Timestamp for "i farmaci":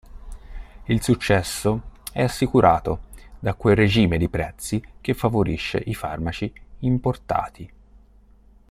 5.77-6.51